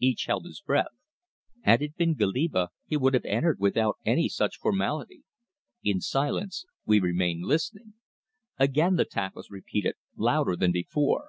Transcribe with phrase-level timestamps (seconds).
[0.00, 0.96] Each held his breath.
[1.60, 5.22] Had it been Goliba he would have entered without any such formality.
[5.84, 7.92] In silence, we remained listening.
[8.58, 11.28] Again the tapping was repeated, louder than before.